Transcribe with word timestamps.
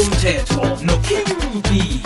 umthetho 0.00 0.62
noking 0.84 1.62
b 1.62 2.02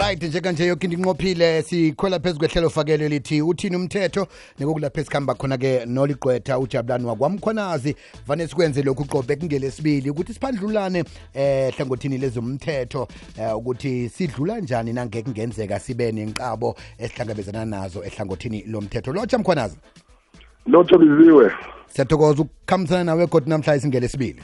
right 0.00 0.22
njekanje 0.22 0.66
yoke 0.66 0.86
into 0.86 0.96
inqophile 0.96 1.62
sikhwela 1.62 2.18
phezu 2.18 2.38
kwehlelo 2.38 2.70
fakelo 2.70 3.04
elithi 3.04 3.42
uthini 3.42 3.76
umthetho? 3.76 4.26
Nekokulapho 4.58 5.00
esikhamba 5.00 5.34
khona-ke 5.34 5.86
noligqwetha 5.86 6.58
ujabulani 6.58 7.06
wakwamkhonazi 7.06 7.96
vane 8.26 8.48
sikwenze 8.48 8.82
lokhu 8.82 9.04
qobe 9.04 9.36
kungelesibili 9.36 10.10
ukuthi 10.10 10.34
siphandlulane 10.34 11.04
eh 11.34 11.74
hlangothini 11.74 12.18
lezomthetho 12.18 13.08
eh, 13.38 13.56
ukuthi 13.56 14.08
sidlula 14.08 14.60
njani 14.60 14.92
nangeke 14.92 15.22
kungenzeka 15.22 15.80
sibe 15.80 16.12
nenqabo 16.12 16.76
esihlangabezana 16.98 17.64
nazo 17.64 18.04
ehlangothini 18.04 18.64
lomthetho. 18.66 19.12
Lotsha 19.12 19.38
mkhwanazi 19.38 19.76
lotho 20.66 20.98
biziwe 20.98 21.52
siyathokoza 21.86 22.42
ukukhambisana 22.42 23.04
nawe 23.04 23.26
kodwa 23.26 23.48
namhla 23.48 23.76
isingele 23.76 24.06
esibili 24.06 24.42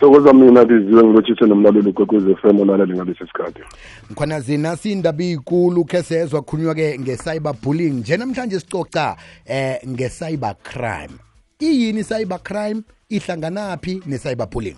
thokoza 0.00 0.32
mina 0.32 0.64
biziwe 0.64 1.04
ngilotshise 1.04 1.46
nomlaleli 1.46 1.88
ukwekwezi 1.88 2.34
FM 2.34 2.60
olaleli 2.60 2.92
ngalesi 2.92 3.26
sikhathi 3.26 3.60
mkhwanazi 4.10 4.58
nasi 4.58 4.92
indaba 4.92 5.22
iyikulu 5.22 5.84
khe 5.84 6.02
sezwa 6.02 6.42
khulunywa-ke 6.42 6.98
nge-cyber 6.98 7.54
bullying. 7.62 7.90
Nje 7.90 8.16
namhlanje 8.16 8.60
sicoca 8.60 9.16
eh 9.46 9.78
nge-cyber 9.88 10.54
crime. 10.62 11.14
Iyini 11.60 12.04
cyber 12.04 12.38
crime? 12.42 12.82
Ihlanganaphi 13.08 14.02
ne-cyber 14.06 14.46
bullying? 14.46 14.76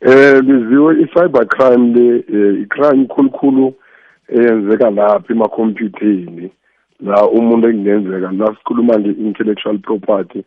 Eh 0.00 0.42
biziwe 0.42 1.02
i-cyber 1.02 1.46
crime 1.46 1.94
le 1.94 2.16
eh, 2.16 2.62
i-crime 2.62 3.06
khulukhulu 3.06 3.74
eyenzeka 4.28 4.90
lapha 4.90 5.32
emakhompyutheni 5.32 6.50
la 7.00 7.28
umuntu 7.28 7.68
ekungenzeka 7.68 8.32
la 8.32 8.46
sikhuluma 8.54 8.98
nge-intellectual 8.98 9.78
property 9.78 10.42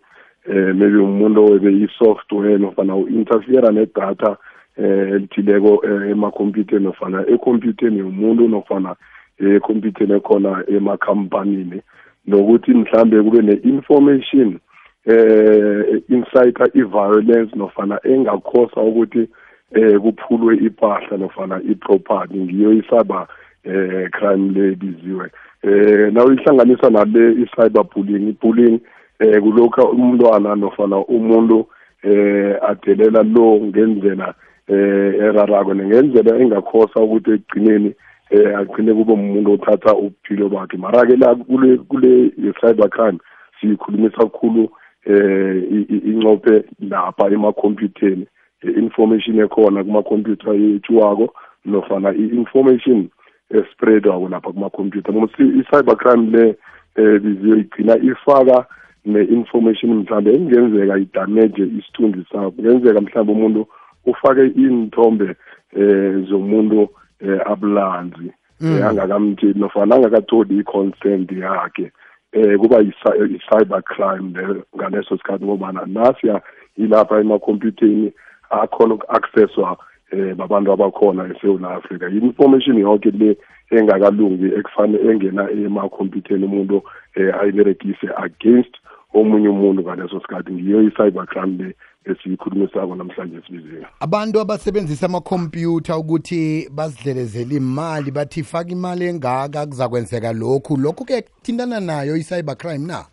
eh 0.50 0.74
maybe 0.76 0.98
umuntu 0.98 1.46
owebe 1.46 1.72
i-software 1.72 2.58
nofana 2.58 2.96
u-interfere 2.96 3.72
nedatha 3.72 4.38
eh 4.78 5.10
elithileko 5.14 5.86
eh, 5.86 6.12
emakhompyutheni 6.12 6.84
nofana 6.84 7.28
ekhompyutheni 7.28 8.00
yomuntu 8.00 8.48
nofana 8.48 8.96
ekhompyutheni 9.40 10.14
ekhona 10.14 10.64
emakhampanini. 10.68 11.82
Nokuthi 12.28 12.74
mhlambe 12.74 13.24
kube 13.24 13.42
ne-information 13.42 14.60
eh 15.06 16.02
incite 16.10 16.64
i-violence 16.74 17.56
nofana 17.56 18.00
engakhosa 18.04 18.82
ukuthi 18.82 19.28
eh 19.72 20.00
kuphulwe 20.00 20.58
impahla 20.58 21.18
nofana 21.18 21.62
i-property 21.72 22.38
ngiyo 22.38 22.74
isaba 22.74 23.28
eh 23.64 24.10
crime 24.10 24.52
le 24.52 24.76
biziwe 24.76 25.26
eh 25.26 25.49
nawuyihlanganisa 25.64 26.90
nale 26.90 27.32
i-cyber 27.32 27.84
bullying. 27.84 28.30
I-bullying 28.30 28.80
eh 29.20 29.42
kulokho 29.42 29.84
umntwana 29.92 30.56
nofana 30.56 30.98
umuntu 30.98 31.68
eh 32.04 32.56
adelela 32.62 33.24
lo 33.24 33.60
ngendlela 33.62 34.34
eh 34.68 35.14
erarako 35.20 35.76
ngendlela 35.76 36.40
engakhosa 36.40 37.02
ukuthi 37.02 37.32
ekugcineni 37.32 37.94
eh 38.32 38.58
agcine 38.58 38.94
kube 38.94 39.14
umuntu 39.14 39.52
othatha 39.52 39.96
ubuphilo 39.96 40.50
bakhe. 40.50 40.78
Mara 40.78 41.06
ke 41.06 41.16
la 41.16 41.36
kule 41.36 41.78
kule 41.78 42.32
cyber 42.62 42.90
crime 42.90 43.20
sikhulumisa 43.62 44.18
kakhulu 44.18 44.70
eh 45.06 45.64
incophe 46.06 46.64
lapha 46.80 47.28
emakhompyutheni. 47.28 48.28
Information 48.64 49.40
ekhona 49.40 49.84
kuma-computer 49.84 50.54
yethiwako 50.54 51.34
nofana 51.66 52.14
i-information 52.14 53.10
espreadwako 53.50 54.30
lapha 54.30 54.52
kuma-computer 54.52 55.14
i-cyber 55.40 55.98
crime 55.98 56.30
le 56.32 56.56
um 56.98 57.20
biziyo 57.20 57.56
igcina 57.56 57.98
ifaka 57.98 58.66
ne-information 59.06 59.94
mhlawumbe 59.94 60.34
engenzeka 60.34 60.98
idamage 60.98 61.64
isithunzi 61.64 62.26
sakho. 62.32 62.52
Kungenzeka 62.52 63.02
mhlawumbe 63.02 63.34
umuntu 63.34 63.68
ufake 64.06 64.46
iy'nthombe 64.48 65.36
eh 65.76 66.26
zomuntu 66.30 66.90
eh 67.20 67.40
abulanzi 67.46 68.32
angakamthini 68.62 69.54
nofana 69.60 69.96
angakatholi 69.96 70.60
i-consent 70.60 71.32
yakhe 71.32 71.92
eh 72.32 72.58
kuba 72.60 72.82
i-cyber 72.82 73.82
crime 73.84 74.30
le 74.36 74.64
ngaleso 74.76 75.18
sikhathi 75.18 75.46
ngobana 75.46 75.86
nasiya 75.86 76.42
ilapha 76.78 77.20
emakhompyutheni 77.20 78.14
akhona 78.50 78.94
uku-accesswa 78.94 79.78
eh 80.12 80.36
babantu 80.36 80.72
abakhona 80.72 81.30
eSouth 81.32 81.64
Africa 81.64 82.06
information 82.12 82.78
yonke 82.78 83.12
le 83.12 83.38
engakalungi 83.72 84.46
ekufane 84.46 84.98
engena 85.10 85.52
emakhompyutheni 85.52 86.46
umuntu 86.46 86.82
eh 87.16 87.36
ayiberegise 87.40 88.08
against 88.18 88.76
omunye 89.14 89.50
umuntu 89.50 89.82
ngaleso 89.82 90.22
sikhathi. 90.22 90.54
Ngiyo 90.54 90.82
i-cyber 90.82 91.26
crime 91.26 91.64
le 91.64 91.76
esiyikhulumisako 92.06 92.96
namhlanje 92.96 93.42
sibiziwe 93.48 93.86
abantu 94.00 94.40
abasebenzisa 94.40 95.06
amakhompyutha 95.06 95.98
ukuthi 95.98 96.70
bazidlelezele 96.72 97.56
imali 97.56 98.12
bathi 98.12 98.44
faka 98.44 98.72
imali 98.72 99.06
engaka 99.06 99.66
kuzakwenzeka 99.66 100.34
lokhu. 100.34 100.78
Lokhu 100.78 101.06
ke 101.06 101.22
kuthintana 101.22 101.80
nayo 101.80 102.16
i-cyber 102.16 102.56
crime 102.58 102.88
na 102.88 103.06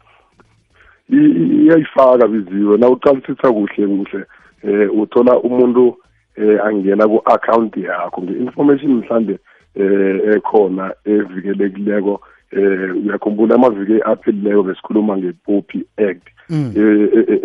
iyayifaka 1.10 2.28
biziwe. 2.28 2.78
Na 2.78 2.88
uqalisisa 2.88 3.52
kuhle 3.52 3.86
kuhle 3.86 4.24
eh 4.62 4.98
uthola 4.98 5.38
umuntu 5.38 5.96
eh 6.36 6.58
angena 6.64 7.08
ku-account 7.08 7.76
yakho 7.76 8.22
nge-information 8.22 8.92
mhlambe 8.94 9.38
eh 9.74 10.34
ekhona 10.36 10.94
evikelekileko 11.04 12.20
eh 12.52 12.96
uyakhumbula 12.96 13.54
amaviki 13.54 14.02
aphelileyo 14.04 14.62
besikhuluma 14.62 15.16
nge-poppy 15.16 15.80
act 15.96 16.26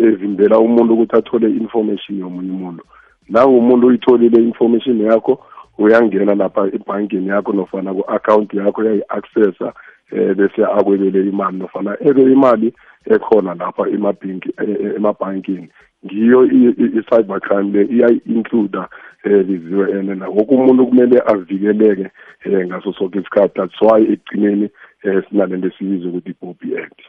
evimbela 0.06 0.58
umuntu 0.58 0.94
ukuthi 0.94 1.16
athole 1.16 1.50
information 1.50 2.18
yomunye 2.18 2.50
umuntu. 2.50 2.84
Nangu 3.28 3.58
umuntu 3.58 3.86
uyitholile 3.86 4.42
information 4.42 5.00
yakho 5.00 5.38
uyangena 5.78 6.34
lapha 6.34 6.66
ebhankini 6.66 7.28
yakho 7.28 7.52
nofana 7.52 7.94
ku-account 7.94 8.54
yakho 8.54 8.80
uyayi-accessa 8.80 9.72
eh 10.12 10.34
bese 10.34 10.64
akwebele 10.64 11.28
imali 11.28 11.58
nofana 11.58 11.96
ebe 12.00 12.22
imali 12.22 12.72
ekhona 13.06 13.54
lapha 13.54 13.88
emabhanki 13.88 14.54
emabhankini. 14.96 15.68
Ngiyo 16.04 16.44
i-cyber 16.44 17.40
crime 17.40 17.70
le 17.72 17.84
iyayi-includa 17.84 18.88
eh 19.24 19.46
liziwe 19.46 19.92
and 19.98 20.18
na 20.18 20.28
woke 20.28 20.54
umuntu 20.54 20.86
kumele 20.86 21.22
avikeleke 21.26 22.10
eh 22.44 22.66
ngaso 22.66 22.92
sonke 22.92 23.18
isikhathi. 23.18 23.54
That's 23.54 23.80
why 23.80 24.02
ekugcineni 24.02 24.68
eh 25.04 25.22
sinalento 25.28 25.68
esiyizo 25.68 26.08
ukuthi 26.08 26.30
i-poppy 26.30 26.78
act. 26.78 27.00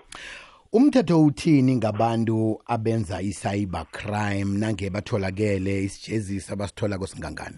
Umthetho 0.73 1.25
uthini 1.25 1.75
ngabantu 1.75 2.61
abenza 2.65 3.21
i-cyber 3.21 3.85
crime 3.91 4.59
nange 4.59 4.89
batholakele 4.89 5.83
isijezisi 5.83 6.53
abasithola 6.53 6.97
kosingangani 6.97 7.57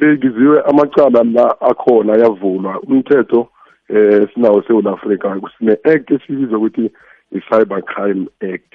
eh 0.00 0.18
ngiziwe 0.18 0.62
amacala 0.62 1.24
la 1.24 1.60
akhona 1.60 2.12
ayavulwa 2.12 2.80
umthetho 2.80 3.48
eh 3.94 4.28
sinawo 4.34 4.62
eSouth 4.62 4.86
Africa 4.86 5.40
sine 5.58 5.72
act 5.84 6.10
esibiza 6.10 6.56
ukuthi 6.56 6.90
i-cyber 7.32 7.82
crime 7.82 8.26
act. 8.40 8.72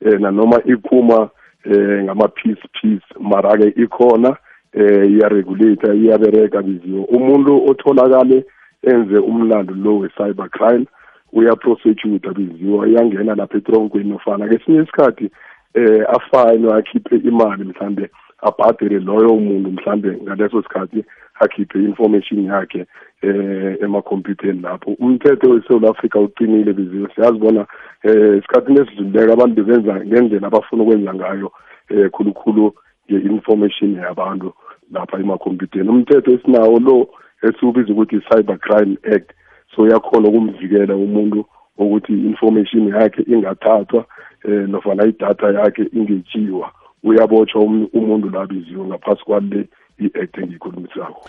Eh 0.00 0.20
nanoma 0.20 0.60
iphuma 0.64 1.30
eh 1.64 2.04
ngama 2.04 2.28
piece 2.28 2.68
piece 2.80 3.06
mara 3.20 3.56
ke 3.56 3.68
ikhona 3.82 4.36
eh 4.72 5.10
iyaregulate 5.10 5.96
iyabereka 5.96 6.62
biziwe. 6.62 7.04
Umuntu 7.04 7.70
otholakale 7.70 8.44
enze 8.82 9.18
umlando 9.18 9.74
lo 9.74 9.98
we-cyber 9.98 10.48
crime 10.50 10.86
uyaprosecute 11.32 12.30
biziwe 12.30 12.90
iyangena 12.90 13.34
lapha 13.34 13.58
etronkweni 13.58 14.10
nofana 14.10 14.48
kesinye 14.48 14.82
isikhathi 14.82 15.30
eh 15.74 16.04
afayinwe 16.08 16.72
akhiphe 16.74 17.16
imali 17.16 17.64
mhlambe 17.64 18.10
abhadele 18.42 18.98
loyo 18.98 19.34
muntu 19.34 19.70
mhlambe 19.70 20.18
ngaleso 20.22 20.62
sikhathi 20.62 21.04
akhiphe 21.40 21.78
information 21.78 22.44
yakhe 22.44 22.86
eh 23.22 23.76
emakhompyutheni 23.82 24.60
lapho. 24.60 24.90
Umthetho 24.98 25.50
weSouth 25.50 25.84
Africa 25.84 26.16
uqinile 26.16 26.72
biziwe 26.72 27.08
siyazibona 27.14 27.66
eh 28.02 28.38
isikhathini 28.38 28.80
esidlulileko 28.80 29.32
abantu 29.32 29.64
benza 29.64 29.94
ngendlela 30.06 30.46
abafuna 30.46 30.82
ukwenza 30.82 31.14
ngayo 31.14 31.52
eh 31.88 32.10
khulukhulu 32.10 32.74
nge-information 33.10 33.94
yabantu 33.94 34.52
lapha 34.92 35.18
emakhompyutheni. 35.18 35.88
Umthetho 35.88 36.32
esinawo 36.32 36.78
lo 36.78 37.08
esiwubiza 37.42 37.92
ukuthi 37.92 38.20
cyber 38.20 38.58
crime 38.58 38.96
act. 39.14 39.30
So 39.74 39.82
uyakhona 39.82 40.28
ukumvikela 40.28 40.96
umuntu 40.96 41.44
ukuthi 41.78 42.12
i-information 42.12 42.88
yakhe 42.88 43.22
ingathathwa 43.26 44.04
eh 44.44 44.68
nofana 44.68 45.06
idatha 45.06 45.50
yakhe 45.50 45.82
ingetshiwa. 45.92 46.72
Uyabotshwa 47.02 47.62
umuntu 47.92 48.30
la 48.30 48.46
biziwe 48.46 48.86
ngaphasi 48.86 49.24
kwale 49.24 49.68
i-act 49.98 50.38
engiyikhulumisako. 50.38 51.28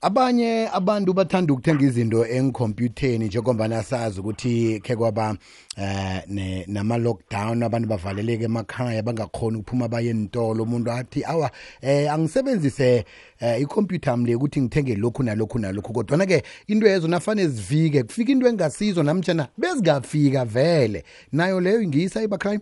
Abanye 0.00 0.68
abantu 0.72 1.12
bathanda 1.14 1.52
ukuthenga 1.52 1.84
izinto 1.84 2.26
enkhompyutheni 2.26 3.26
njengoba 3.26 3.82
sazi 3.82 4.20
ukuthi 4.20 4.80
khe 4.80 4.96
kwaba 4.96 5.36
eh 5.76 6.22
ne- 6.28 6.64
nama-lockdown 6.68 7.62
abantu 7.62 7.88
bavaleleke 7.88 8.44
emakhaya 8.44 9.02
bangakhoni 9.02 9.56
ukuphuma 9.58 9.88
baye 9.88 10.10
entolo 10.10 10.62
umuntu 10.62 10.90
athi 10.92 11.24
awa 11.24 11.50
eh 11.80 12.12
angisebenzise 12.12 13.04
eh 13.40 13.60
ikhompyutha 13.62 14.10
yami 14.10 14.26
le 14.26 14.34
ukuthi 14.34 14.60
ngithenge 14.60 14.94
lokhu 14.96 15.22
nalokhu 15.22 15.58
nalokhu. 15.58 15.92
Kodwana-ke 15.92 16.42
into 16.68 16.86
ezo 16.86 17.08
nafane 17.08 17.48
zifike 17.48 18.02
kufika 18.02 18.32
into 18.32 18.46
engasizo 18.48 19.02
namtshana 19.02 19.48
bezingafika 19.58 20.44
vele. 20.44 21.04
Nayo 21.32 21.60
leyo 21.60 21.82
ngiyi-cybercrime 21.82 22.60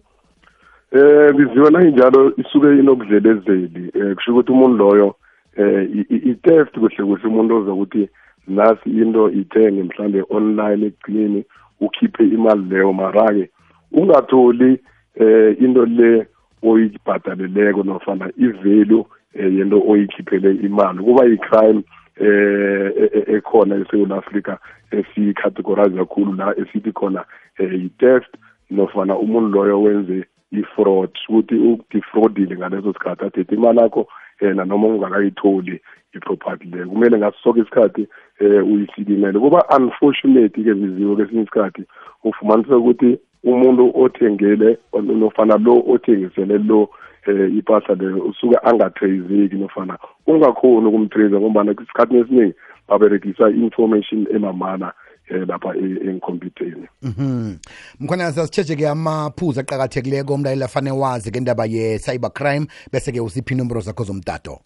eh 0.94 1.35
biziwa 1.35 1.70
nanginjalo 1.70 2.32
isuke 2.37 2.69
inokudlelezeli 2.79 3.91
um 3.94 4.14
kusho 4.14 4.32
ukuthi 4.32 4.52
umuntu 4.52 4.76
loyo 4.76 5.17
um 5.58 6.05
i-theft 6.11 6.79
kuhle 6.79 7.05
kuhle 7.05 7.29
umuntu 7.29 7.56
ozokuthi 7.56 8.08
nasi 8.46 8.91
into 8.91 9.31
ithenge 9.31 9.82
mhlambe 9.82 10.25
online 10.31 10.87
ekugcineni 10.87 11.44
ukhiphe 11.81 12.25
imali 12.25 12.62
leyo 12.70 12.93
mara-ke 12.93 13.50
ungatholi 13.93 14.81
eh 15.14 15.56
into 15.61 15.87
le 15.87 16.26
oyibhadaleleko 16.62 17.82
nofana 17.82 18.31
i-value 18.37 19.05
eh, 19.35 19.55
yento 19.55 19.82
oyikhiphele 19.88 20.50
imali. 20.67 20.99
Kuba 20.99 21.25
yi-crime 21.25 21.82
eh 22.20 22.93
e- 22.96 23.11
e- 23.19 23.37
ekhona 23.37 23.76
eSouth 23.76 24.12
Africa 24.12 24.56
esicategorize 24.91 25.96
kakhulu 25.96 26.32
la 26.32 26.55
esithi 26.58 26.93
khona 26.93 27.25
eh, 27.58 27.85
i-theft 27.85 28.35
nofana 28.70 29.19
umuntu 29.19 29.49
loyo 29.55 29.82
wenze 29.82 30.25
i-fraud 30.61 31.11
ukuthi 31.29 31.55
udefraudile 31.55 32.56
ngaleso 32.56 32.93
sikhathi 32.93 33.25
athethe 33.25 33.55
imali 33.55 33.79
yakho 33.79 34.06
um 34.43 34.56
nanoma 34.56 34.87
ungakayitholi 34.87 35.81
i-property 36.15 36.65
leyo. 36.65 36.89
Kumele 36.89 37.19
ngaso 37.19 37.37
sonke 37.43 37.61
isikhathi 37.61 38.09
um 38.41 38.73
uyisikinele 38.73 39.39
kuba 39.39 39.65
unfortunate-ke 39.77 40.75
biziwe 40.75 41.17
kwesinye 41.17 41.43
isikhathi 41.43 41.83
ufumanisa 42.25 42.77
ukuthi 42.77 43.19
umuntu 43.45 43.93
othengele 43.95 44.79
nofana 45.03 45.56
lo 45.56 45.85
othengisele 45.89 46.59
lo 46.59 46.89
eh 47.27 47.56
ipahla 47.56 47.95
leyo 47.95 48.19
usuke 48.25 48.56
angatraceki 48.62 49.56
nofana 49.56 49.99
ungakhoni 50.27 50.87
ukumtrace 50.87 51.37
ngombana 51.37 51.73
isikhathi 51.73 52.17
esiningi 52.17 52.55
baberegisa 52.89 53.51
information 53.51 54.27
emamala 54.31 54.93
eh 55.29 55.49
lapha 55.49 55.76
e- 55.76 56.09
enkhompyutheni. 56.11 56.88
Mhm. 57.03 57.56
Mkhona 58.00 58.32
sasitshejeke 58.32 58.88
amaphuzu 58.88 59.61
aqhakathekileko 59.61 60.35
umlayela 60.35 60.65
afane 60.65 60.91
wazi 60.91 61.31
ngendaba 61.31 61.65
ye-cybercrime 61.67 62.67
bese-ke 62.93 63.21
usiphi 63.21 63.55
inomboro 63.55 63.81
zakho 63.81 64.05
zomtato? 64.05 64.59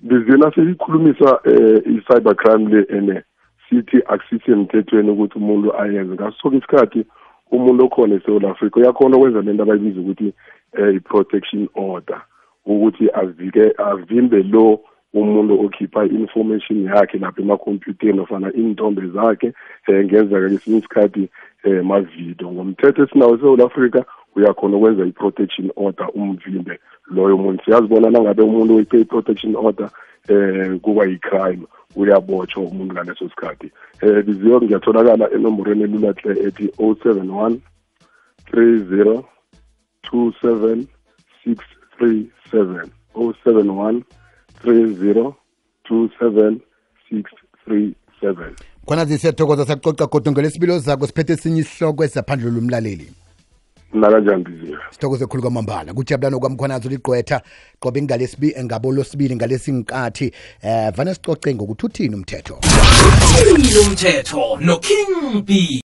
Bizina 0.00 0.52
siyikhulumisa 0.54 1.40
eh 1.44 1.82
i-cybercrime 1.86 2.70
le 2.70 2.86
ene. 2.98 3.22
Sithi 3.68 4.02
akusisemthethweni 4.06 5.10
ukuthi 5.10 5.38
umuntu 5.38 5.76
ayenze. 5.80 6.14
Ngaso 6.14 6.36
sonke 6.42 6.56
isikhathi 6.56 7.06
umuntu 7.50 7.84
okhona 7.84 8.14
eSouth 8.14 8.44
Africa 8.44 8.76
uyakhona 8.76 9.16
ukwenza 9.16 9.42
lento 9.42 9.62
abayibiza 9.62 10.00
ukuthi 10.00 10.32
eh 10.78 10.94
i-protection 10.94 11.68
order. 11.74 12.22
Ukuthi 12.66 13.10
avike 13.14 13.72
avimbe 13.78 14.42
lo 14.42 14.80
umuntu 15.20 15.52
okhipha 15.64 16.00
i-information 16.04 16.84
yakhe 16.84 17.18
lapha 17.18 17.42
emakhompyutheni 17.42 18.20
ofana 18.20 18.48
iintombe 18.58 19.02
zakhe 19.16 19.48
um 19.88 20.04
ngenzeka 20.04 20.48
kesinye 20.48 20.78
isikhathi 20.78 21.24
um 21.64 21.82
mavidiyo. 21.88 22.52
Ngomthetho 22.52 23.02
esinawo 23.04 23.34
eSouth 23.34 23.60
Africa 23.60 24.00
uyakhona 24.36 24.76
ukwenza 24.76 25.06
i-protection 25.06 25.70
order 25.76 26.08
umvimbe 26.14 26.78
loyo 27.14 27.36
muntu. 27.36 27.64
Siyazibona 27.64 28.10
nangabe 28.10 28.42
umuntu 28.42 28.76
oyiphe 28.76 29.00
i-protection 29.00 29.56
order 29.56 29.90
um 30.28 30.78
kuba 30.80 31.04
yi-crime 31.04 31.64
uyabotshwa 31.96 32.62
umuntu 32.62 32.94
ngaleso 32.94 33.28
sikhathi. 33.28 33.70
Um 34.02 34.22
biziyo 34.22 34.60
ngiyatholakala 34.60 35.30
enomborweni 35.34 35.84
elula 35.84 36.12
hle 36.12 36.32
ethi 36.46 36.66
071 36.78 37.56
30 38.52 39.22
27 40.12 40.84
637 41.44 42.88
071 43.14 44.02
30 44.64 45.32
27 45.90 46.56
637 47.10 48.52
khona 48.86 49.04
zisiyathokoza 49.04 49.66
sacoca 49.66 50.06
kodwa 50.06 50.32
ngelesibilo 50.32 50.78
zakho 50.78 51.06
siphethe 51.06 51.32
esinye 51.32 51.60
isihloko 51.60 52.04
esizaphandle 52.04 52.50
lomlaleli. 52.50 53.12
Nakanjani 53.92 54.44
biziyo 54.44 54.78
sithokoze 54.90 55.26
khulu 55.26 55.42
kwamambala. 55.42 55.94
Kujabulana 55.94 56.38
kwamkhonazo 56.38 56.88
ligqwetha 56.88 57.42
qobe 57.80 58.02
ngalesibi 58.02 58.54
ngabolosibili 58.64 59.36
ngalesinkathi 59.36 60.32
eh 60.62 60.92
vane 60.96 61.14
sicoce 61.14 61.54
ngokuthi 61.54 61.86
uthini 61.86 62.14
umthetho 62.14 62.58
umthetho? 63.86 64.58
No 64.60 64.78
king 64.78 65.42
b 65.44 65.82